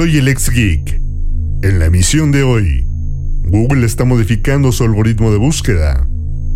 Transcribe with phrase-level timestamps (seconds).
[0.00, 0.98] Soy el ex geek.
[1.62, 2.86] En la emisión de hoy,
[3.44, 6.06] Google está modificando su algoritmo de búsqueda.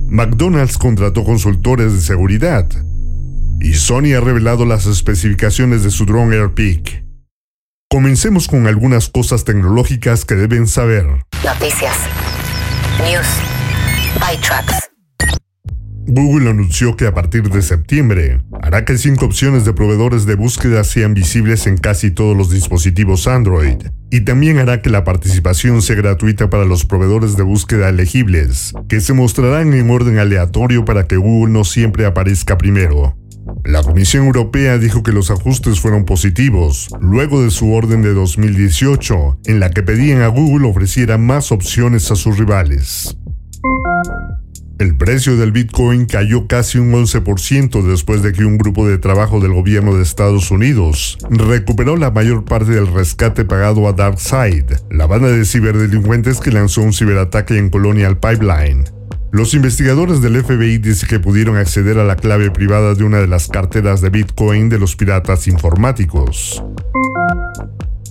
[0.09, 2.67] McDonald's contrató consultores de seguridad.
[3.61, 7.05] Y Sony ha revelado las especificaciones de su drone AirPic.
[7.91, 11.05] Comencemos con algunas cosas tecnológicas que deben saber.
[11.45, 11.99] Noticias.
[13.03, 13.27] News.
[14.27, 14.94] ByTrax.
[16.07, 20.85] Google anunció que a partir de septiembre hará que cinco opciones de proveedores de búsqueda
[20.85, 23.79] sean visibles en casi todos los dispositivos Android,
[24.11, 29.01] y también hará que la participación sea gratuita para los proveedores de búsqueda elegibles, que
[29.01, 33.17] se mostrarán en orden aleatorio para que Google no siempre aparezca primero.
[33.65, 39.41] La Comisión Europea dijo que los ajustes fueron positivos, luego de su orden de 2018,
[39.47, 43.17] en la que pedían a Google ofreciera más opciones a sus rivales.
[44.81, 49.39] El precio del Bitcoin cayó casi un 11% después de que un grupo de trabajo
[49.39, 55.07] del gobierno de Estados Unidos recuperó la mayor parte del rescate pagado a DarkSide, la
[55.07, 58.85] banda de ciberdelincuentes que lanzó un ciberataque en Colonial Pipeline.
[59.31, 63.29] Los investigadores del FBI dicen que pudieron acceder a la clave privada de una de
[63.29, 66.63] las carteras de Bitcoin de los piratas informáticos.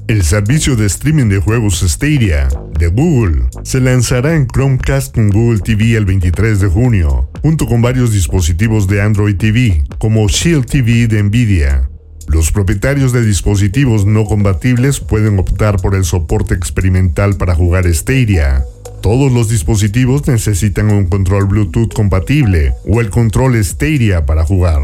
[0.08, 5.60] El servicio de streaming de juegos Stadia de Google se lanzará en Chromecast con Google
[5.60, 11.08] TV el 23 de junio, junto con varios dispositivos de Android TV, como Shield TV
[11.08, 11.90] de Nvidia.
[12.28, 18.66] Los propietarios de dispositivos no compatibles pueden optar por el soporte experimental para jugar Stadia.
[19.02, 24.82] Todos los dispositivos necesitan un control Bluetooth compatible o el control Stadia para jugar.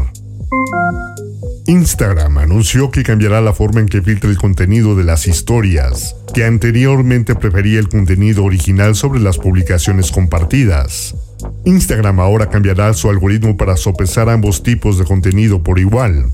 [1.66, 6.44] Instagram anunció que cambiará la forma en que filtra el contenido de las historias, que
[6.44, 11.14] anteriormente prefería el contenido original sobre las publicaciones compartidas.
[11.64, 16.32] Instagram ahora cambiará su algoritmo para sopesar ambos tipos de contenido por igual.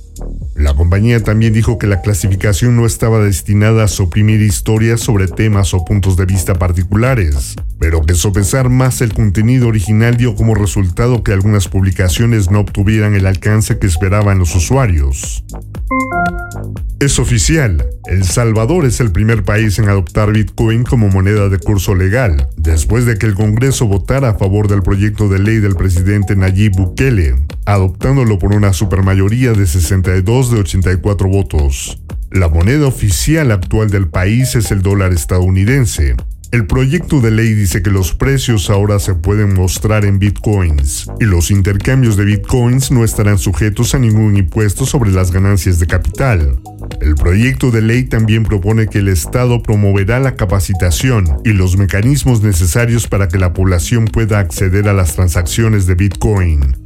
[0.56, 5.74] La compañía también dijo que la clasificación no estaba destinada a suprimir historias sobre temas
[5.74, 11.22] o puntos de vista particulares, pero que sopesar más el contenido original dio como resultado
[11.22, 15.44] que algunas publicaciones no obtuvieran el alcance que esperaban los usuarios.
[17.00, 21.94] Es oficial, El Salvador es el primer país en adoptar Bitcoin como moneda de curso
[21.94, 26.34] legal, después de que el Congreso votara a favor del proyecto de ley del presidente
[26.34, 27.34] Nayib Bukele,
[27.66, 32.00] adoptándolo por una supermayoría de 62 de 84 votos.
[32.30, 36.16] La moneda oficial actual del país es el dólar estadounidense,
[36.52, 41.24] el proyecto de ley dice que los precios ahora se pueden mostrar en bitcoins y
[41.24, 46.60] los intercambios de bitcoins no estarán sujetos a ningún impuesto sobre las ganancias de capital.
[47.00, 52.42] El proyecto de ley también propone que el Estado promoverá la capacitación y los mecanismos
[52.42, 56.85] necesarios para que la población pueda acceder a las transacciones de bitcoin.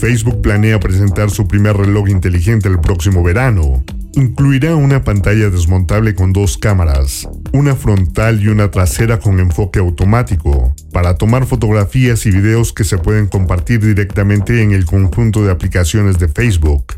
[0.00, 3.84] Facebook planea presentar su primer reloj inteligente el próximo verano.
[4.14, 10.74] Incluirá una pantalla desmontable con dos cámaras, una frontal y una trasera con enfoque automático,
[10.92, 16.18] para tomar fotografías y videos que se pueden compartir directamente en el conjunto de aplicaciones
[16.18, 16.94] de Facebook.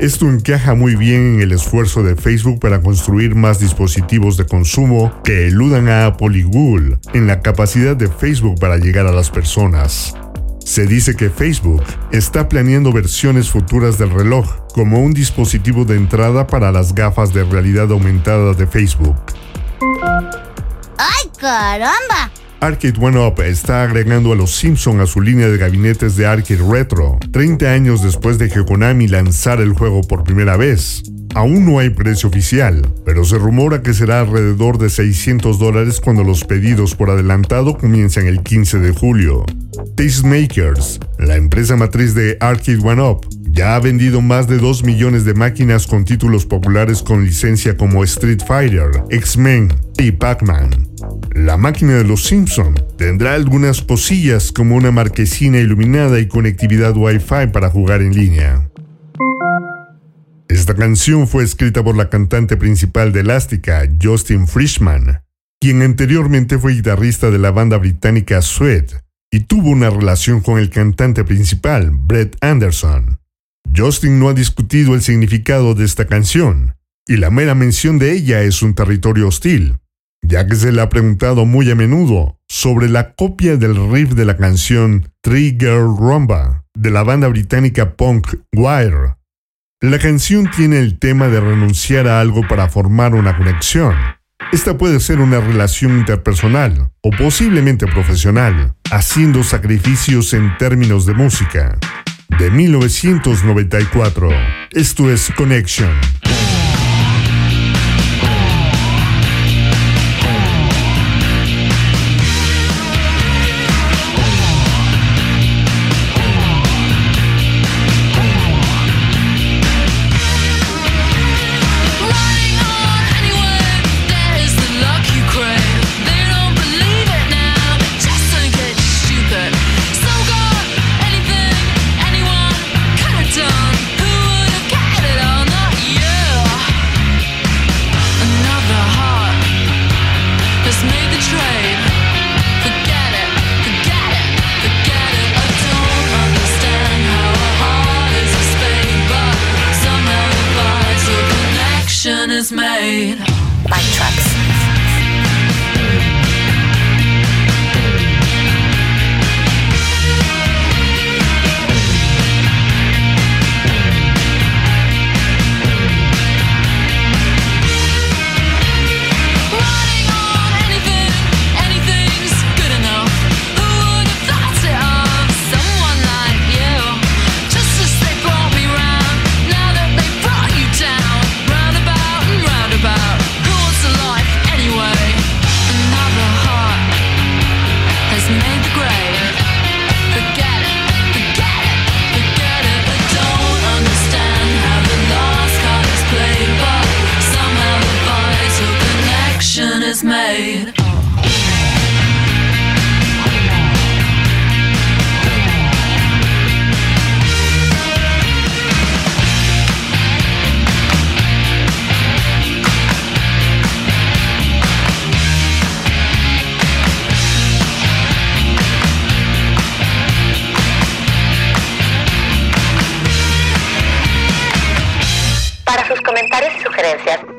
[0.00, 5.12] Esto encaja muy bien en el esfuerzo de Facebook para construir más dispositivos de consumo
[5.24, 9.30] que eludan a Apple y Google en la capacidad de Facebook para llegar a las
[9.30, 10.14] personas.
[10.66, 16.48] Se dice que Facebook está planeando versiones futuras del reloj como un dispositivo de entrada
[16.48, 19.14] para las gafas de realidad aumentada de Facebook.
[20.98, 22.32] ¡Ay, caramba!
[22.60, 26.62] Arcade One Up está agregando a los Simpson a su línea de gabinetes de arcade
[26.68, 31.02] retro, 30 años después de que Konami lanzara el juego por primera vez.
[31.34, 36.24] Aún no hay precio oficial, pero se rumora que será alrededor de 600 dólares cuando
[36.24, 39.44] los pedidos por adelantado comiencen el 15 de julio.
[39.94, 45.26] Tastemakers, la empresa matriz de Arcade One Up, ya ha vendido más de 2 millones
[45.26, 50.95] de máquinas con títulos populares con licencia como Street Fighter, X-Men y Pac-Man.
[51.36, 57.48] La máquina de los Simpson tendrá algunas cosillas como una marquesina iluminada y conectividad Wi-Fi
[57.52, 58.70] para jugar en línea.
[60.48, 65.20] Esta canción fue escrita por la cantante principal de Elástica, Justin Frischman,
[65.60, 68.94] quien anteriormente fue guitarrista de la banda británica Sweat
[69.30, 73.18] y tuvo una relación con el cantante principal, Brett Anderson.
[73.76, 78.40] Justin no ha discutido el significado de esta canción, y la mera mención de ella
[78.40, 79.76] es un territorio hostil,
[80.26, 84.24] ya que se le ha preguntado muy a menudo sobre la copia del riff de
[84.24, 89.16] la canción Trigger Rumba de la banda británica punk Wire.
[89.80, 93.94] La canción tiene el tema de renunciar a algo para formar una conexión.
[94.52, 101.78] Esta puede ser una relación interpersonal o posiblemente profesional, haciendo sacrificios en términos de música.
[102.38, 104.28] De 1994,
[104.72, 105.90] esto es Connection.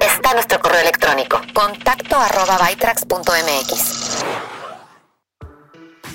[0.02, 2.58] Está nuestro correo electrónico contacto arroba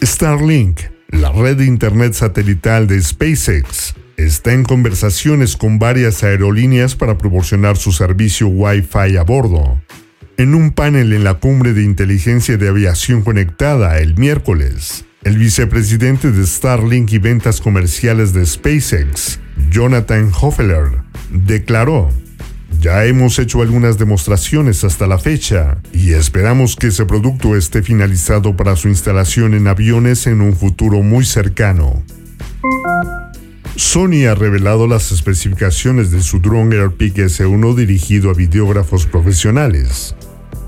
[0.03, 7.17] Starlink, la red de internet satelital de SpaceX, está en conversaciones con varias aerolíneas para
[7.17, 9.81] proporcionar su servicio Wi-Fi a bordo.
[10.37, 16.33] En un panel en la cumbre de inteligencia de aviación conectada el miércoles, el vicepresidente
[16.33, 19.39] de Starlink y ventas comerciales de SpaceX,
[19.71, 22.11] Jonathan Hofeller, declaró
[22.83, 28.57] ya hemos hecho algunas demostraciones hasta la fecha y esperamos que ese producto esté finalizado
[28.57, 32.03] para su instalación en aviones en un futuro muy cercano.
[33.77, 40.17] Sony ha revelado las especificaciones de su drone AirPic S1 dirigido a videógrafos profesionales.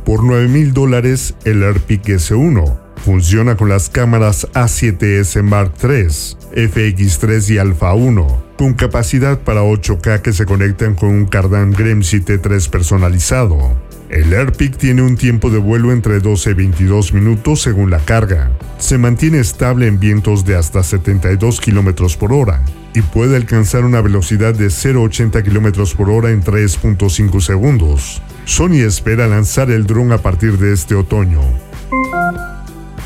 [0.05, 7.51] Por 9 mil dólares, el AirPic S1 funciona con las cámaras A7S Mark III, FX3
[7.51, 12.71] y Alpha 1 con capacidad para 8K que se conectan con un Cardan Gremsy T3
[12.71, 13.77] personalizado.
[14.09, 18.51] El AirPic tiene un tiempo de vuelo entre 12 y 22 minutos según la carga.
[18.79, 24.01] Se mantiene estable en vientos de hasta 72 km por hora y puede alcanzar una
[24.01, 28.23] velocidad de 0,80 km por hora en 3.5 segundos.
[28.47, 31.41] Sony espera lanzar el dron a partir de este otoño.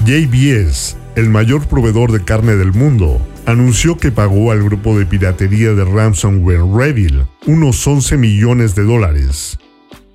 [0.05, 5.73] JBS, el mayor proveedor de carne del mundo, anunció que pagó al grupo de piratería
[5.75, 9.59] de ransomware Revil unos 11 millones de dólares.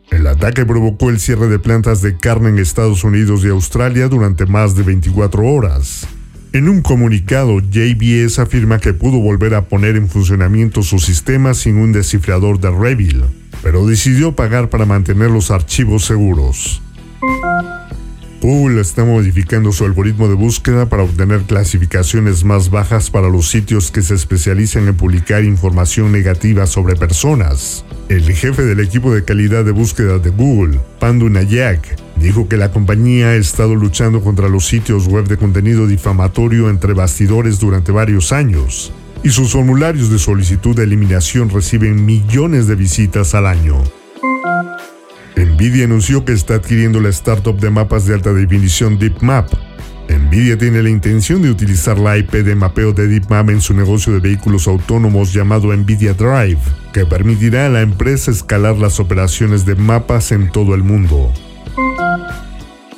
[0.09, 4.45] El ataque provocó el cierre de plantas de carne en Estados Unidos y Australia durante
[4.45, 6.07] más de 24 horas.
[6.53, 11.77] En un comunicado, JBS afirma que pudo volver a poner en funcionamiento su sistema sin
[11.77, 13.23] un descifrador de Revil,
[13.61, 16.81] pero decidió pagar para mantener los archivos seguros.
[18.43, 23.89] Google está modificando su algoritmo de búsqueda para obtener clasificaciones más bajas para los sitios
[23.89, 27.85] que se especializan en publicar información negativa sobre personas.
[28.09, 32.69] El jefe del equipo de calidad de búsqueda de Google, Pandu Nayak, dijo que la
[32.69, 38.33] compañía ha estado luchando contra los sitios web de contenido difamatorio entre bastidores durante varios
[38.33, 38.91] años,
[39.23, 43.81] y sus formularios de solicitud de eliminación reciben millones de visitas al año.
[45.53, 49.49] Nvidia anunció que está adquiriendo la startup de mapas de alta definición DeepMap.
[50.09, 54.13] Nvidia tiene la intención de utilizar la IP de mapeo de DeepMap en su negocio
[54.13, 56.59] de vehículos autónomos llamado Nvidia Drive,
[56.91, 61.31] que permitirá a la empresa escalar las operaciones de mapas en todo el mundo.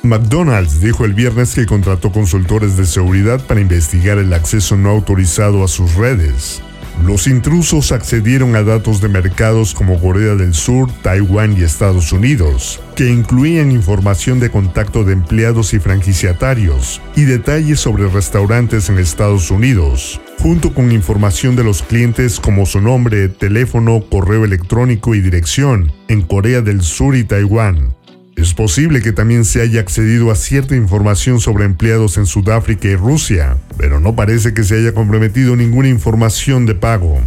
[0.02, 5.62] McDonald's dijo el viernes que contrató consultores de seguridad para investigar el acceso no autorizado
[5.62, 6.62] a sus redes.
[7.04, 12.80] Los intrusos accedieron a datos de mercados como Corea del Sur, Taiwán y Estados Unidos,
[12.96, 19.50] que incluían información de contacto de empleados y franquiciatarios y detalles sobre restaurantes en Estados
[19.50, 25.92] Unidos, junto con información de los clientes como su nombre, teléfono, correo electrónico y dirección
[26.08, 27.95] en Corea del Sur y Taiwán.
[28.36, 32.94] Es posible que también se haya accedido a cierta información sobre empleados en Sudáfrica y
[32.94, 37.18] Rusia, pero no parece que se haya comprometido ninguna información de pago.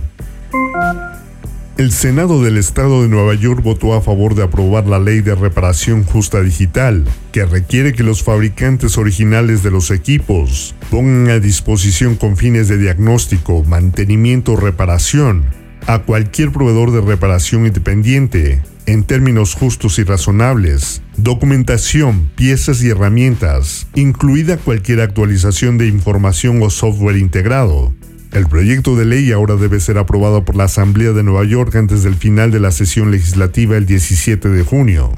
[1.78, 5.34] El Senado del Estado de Nueva York votó a favor de aprobar la ley de
[5.34, 12.18] reparación justa digital, que requiere que los fabricantes originales de los equipos pongan a disposición
[12.18, 15.46] con fines de diagnóstico, mantenimiento o reparación
[15.88, 23.86] a cualquier proveedor de reparación independiente, en términos justos y razonables, documentación, piezas y herramientas,
[23.94, 27.94] incluida cualquier actualización de información o software integrado.
[28.32, 32.02] El proyecto de ley ahora debe ser aprobado por la Asamblea de Nueva York antes
[32.02, 35.12] del final de la sesión legislativa el 17 de junio.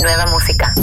[0.00, 0.74] Nueva música.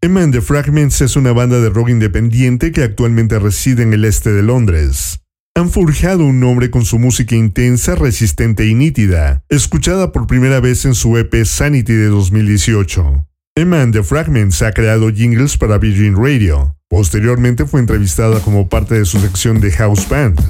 [0.00, 4.06] Emma and the Fragments es una banda de rock independiente que actualmente reside en el
[4.06, 5.22] este de Londres
[5.54, 10.86] han forjado un nombre con su música intensa, resistente y nítida, escuchada por primera vez
[10.86, 13.26] en su EP Sanity de 2018.
[13.54, 16.74] Emma and the Fragments ha creado jingles para Virgin Radio.
[16.88, 20.40] Posteriormente fue entrevistada como parte de su sección de House Band.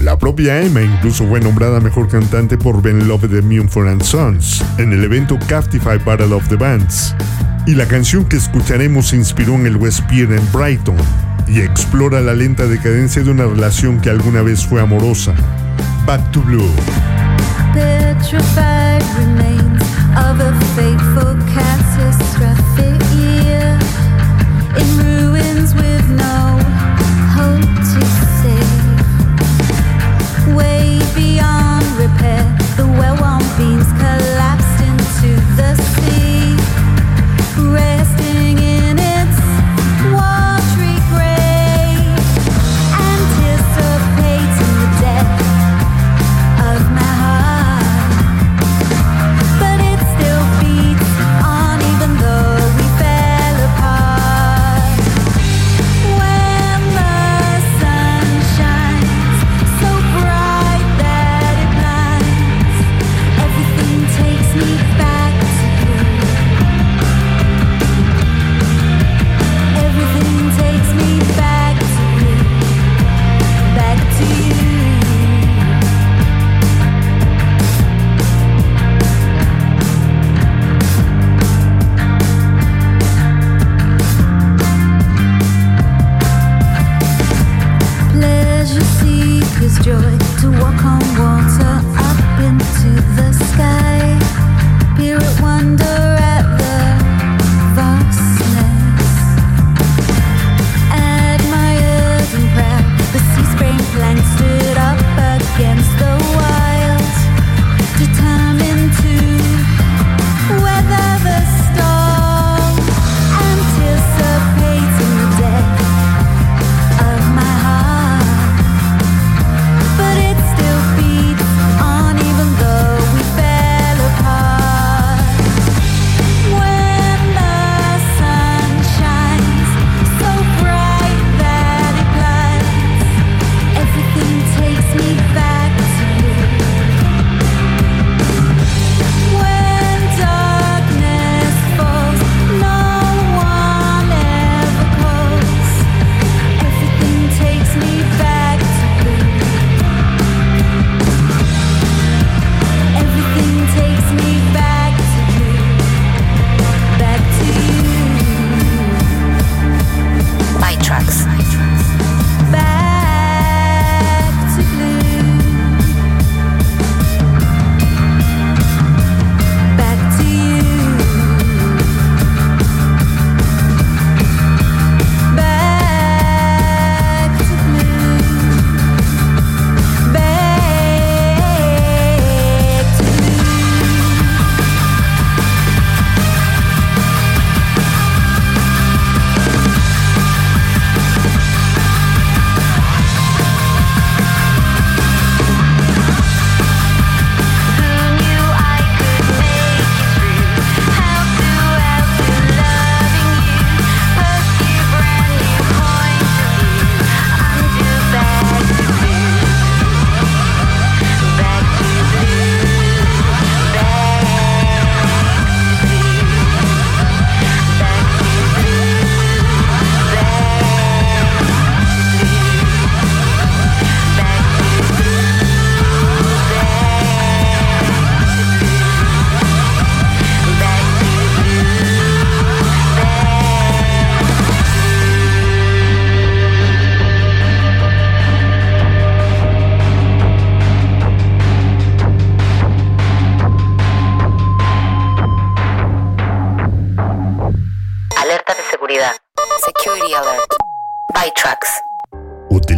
[0.00, 4.92] La propia Emma incluso fue nombrada mejor cantante por Ben Love de Mumford Sons en
[4.92, 7.16] el evento Captify Battle of the Bands.
[7.66, 10.96] Y la canción que escucharemos se inspiró en el West Pier en Brighton,
[11.46, 15.34] y explora la lenta decadencia de una relación que alguna vez fue amorosa.
[16.06, 16.70] Back to Blue.
[32.98, 33.93] well-worn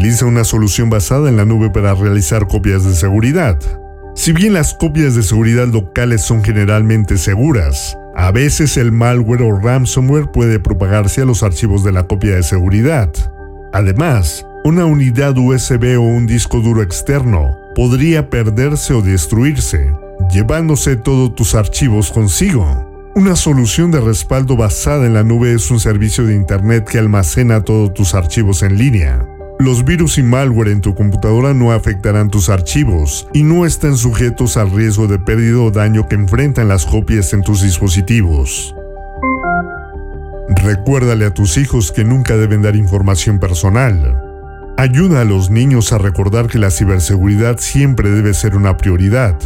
[0.06, 3.58] Utiliza una solución basada en la nube para realizar copias de seguridad.
[4.14, 9.58] Si bien las copias de seguridad locales son generalmente seguras, a veces el malware o
[9.58, 13.10] ransomware puede propagarse a los archivos de la copia de seguridad.
[13.72, 19.92] Además, una unidad USB o un disco duro externo podría perderse o destruirse,
[20.32, 23.10] llevándose todos tus archivos consigo.
[23.16, 27.64] Una solución de respaldo basada en la nube es un servicio de Internet que almacena
[27.64, 29.26] todos tus archivos en línea.
[29.58, 34.58] Los virus y malware en tu computadora no afectarán tus archivos y no están sujetos
[34.58, 38.75] al riesgo de pérdida o daño que enfrentan las copias en tus dispositivos.
[40.62, 44.22] Recuérdale a tus hijos que nunca deben dar información personal.
[44.76, 49.38] Ayuda a los niños a recordar que la ciberseguridad siempre debe ser una prioridad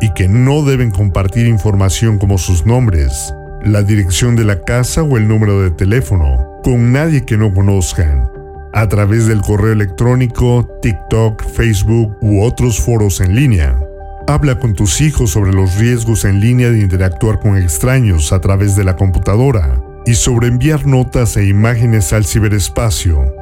[0.00, 3.32] y que no deben compartir información como sus nombres,
[3.64, 8.31] la dirección de la casa o el número de teléfono con nadie que no conozcan,
[8.72, 13.78] a través del correo electrónico, TikTok, Facebook u otros foros en línea.
[14.26, 18.76] Habla con tus hijos sobre los riesgos en línea de interactuar con extraños a través
[18.76, 23.34] de la computadora y sobre enviar notas e imágenes al ciberespacio.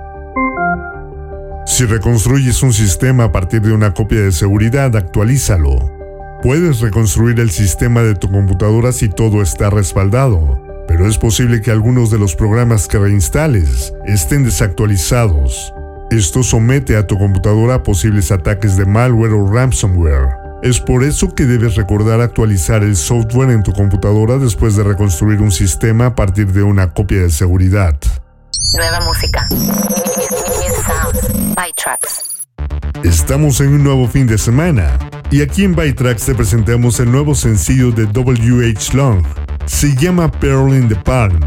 [1.66, 6.00] Si reconstruyes un sistema a partir de una copia de seguridad, actualízalo
[6.42, 10.58] Puedes reconstruir el sistema de tu computadora si todo está respaldado,
[10.90, 15.72] pero es posible que algunos de los programas que reinstales estén desactualizados.
[16.10, 20.30] Esto somete a tu computadora a posibles ataques de malware o ransomware.
[20.64, 25.40] Es por eso que debes recordar actualizar el software en tu computadora después de reconstruir
[25.40, 27.96] un sistema a partir de una copia de seguridad.
[28.74, 29.46] Nueva música.
[33.04, 34.98] Estamos en un nuevo fin de semana
[35.30, 39.24] y aquí en Bytrax te presentamos el nuevo sencillo de WH Long.
[39.70, 41.40] Se llama Pearl in the Palm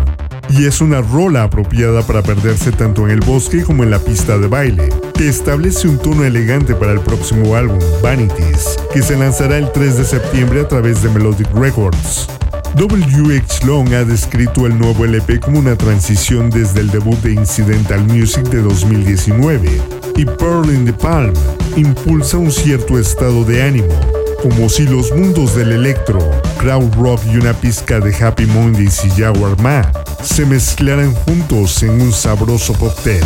[0.50, 4.40] y es una rola apropiada para perderse tanto en el bosque como en la pista
[4.40, 9.58] de baile, que establece un tono elegante para el próximo álbum, Vanities, que se lanzará
[9.60, 12.28] el 3 de septiembre a través de Melodic Records.
[12.76, 18.04] WH Long ha descrito el nuevo LP como una transición desde el debut de Incidental
[18.06, 19.82] Music de 2019
[20.16, 21.34] y Pearl in the Palm
[21.76, 23.94] impulsa un cierto estado de ánimo,
[24.44, 26.20] como si los mundos del electro,
[26.58, 29.90] crowd rock y una pizca de Happy Mondays y Jaguar Ma
[30.22, 33.24] se mezclaran juntos en un sabroso cóctel.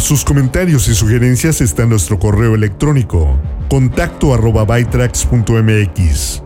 [0.00, 6.42] Sus comentarios y sugerencias está nuestro correo electrónico contacto arroba bytrax.mx.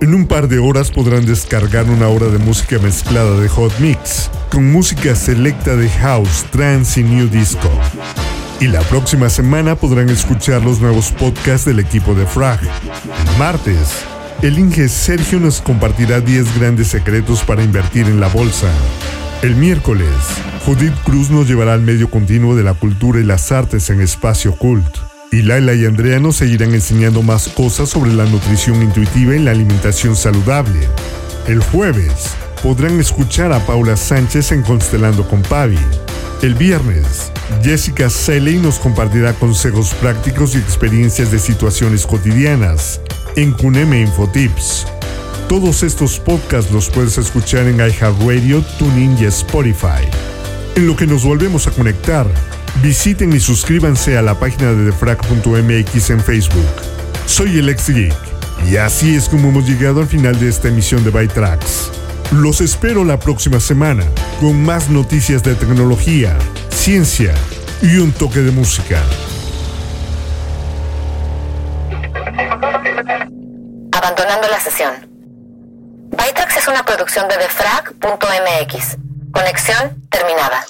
[0.00, 4.30] En un par de horas podrán descargar una hora de música mezclada de Hot Mix,
[4.50, 7.70] con música selecta de house, trance y new disco.
[8.60, 12.60] Y la próxima semana podrán escuchar los nuevos podcasts del equipo de Frag.
[12.62, 14.04] El martes,
[14.42, 18.68] el Inge Sergio nos compartirá 10 grandes secretos para invertir en la bolsa.
[19.42, 20.08] El miércoles,
[20.64, 24.56] Judith Cruz nos llevará al medio continuo de la cultura y las artes en Espacio
[24.56, 24.96] Cult.
[25.30, 29.50] Y Laila y Andrea nos seguirán enseñando más cosas sobre la nutrición intuitiva y la
[29.50, 30.80] alimentación saludable.
[31.46, 35.78] El jueves, podrán escuchar a Paula Sánchez en Constelando con Pavi.
[36.40, 37.30] El viernes,
[37.62, 43.00] Jessica Seley nos compartirá consejos prácticos y experiencias de situaciones cotidianas
[43.36, 44.86] en Cuneme Infotips.
[45.48, 50.08] Todos estos podcasts los puedes escuchar en iHeartRadio, TuneIn y Spotify.
[50.74, 52.26] En lo que nos volvemos a conectar,
[52.82, 56.64] visiten y suscríbanse a la página de defrag.mx en Facebook.
[57.26, 58.14] Soy el ex geek
[58.70, 61.90] y así es como hemos llegado al final de esta emisión de Bytrax.
[62.32, 64.04] Los espero la próxima semana
[64.40, 66.36] con más noticias de tecnología,
[66.70, 67.34] ciencia
[67.82, 69.02] y un toque de música.
[73.92, 75.13] Abandonando la sesión.
[76.64, 78.96] Es una producción de defrag.mx.
[79.34, 80.64] Conexión terminada.